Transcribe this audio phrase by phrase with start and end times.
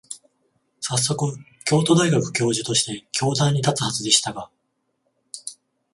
[0.79, 4.49] さっそく、京都大学教授として教壇に立つはずでしたが、